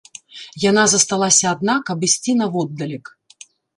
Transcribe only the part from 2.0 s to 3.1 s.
ісці наводдалек.